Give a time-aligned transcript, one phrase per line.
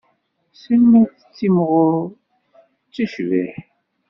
[0.61, 2.01] Simmal tettimƔur,
[2.83, 3.53] tetticbiḥ.